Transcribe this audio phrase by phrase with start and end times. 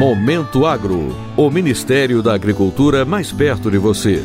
[0.00, 4.22] Momento Agro, o Ministério da Agricultura mais perto de você.